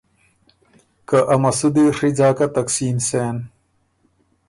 که 1.07 1.17
ا 1.33 1.35
مسُودی 1.43 1.85
ڒی 1.97 2.09
ځاکه 2.19 2.45
تقسیم 2.57 2.97
سېن۔ 3.07 3.37